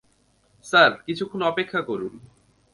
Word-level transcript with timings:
Sir, 0.65 0.91
কিছুক্ষণ 1.05 1.41
অপেক্ষা 1.41 1.81
করুন। 1.81 2.13